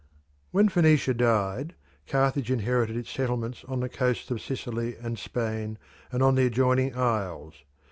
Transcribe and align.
When 0.49 0.67
Phoenicia 0.67 1.13
died, 1.13 1.75
Carthage 2.07 2.49
inherited 2.49 2.97
its 2.97 3.11
settlements 3.11 3.63
on 3.67 3.81
the 3.81 3.87
coasts 3.87 4.31
of 4.31 4.41
Sicily 4.41 4.95
and 4.99 5.19
Spain 5.19 5.77
and 6.11 6.23
on 6.23 6.33
the 6.33 6.47
adjoining 6.47 6.97
isles. 6.97 7.53